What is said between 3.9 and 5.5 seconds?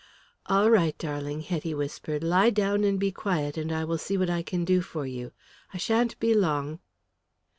see what I can do for you.